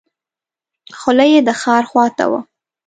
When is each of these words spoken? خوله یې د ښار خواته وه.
خوله 0.99 1.25
یې 1.31 1.39
د 1.47 1.49
ښار 1.61 1.83
خواته 1.89 2.25
وه. 2.31 2.39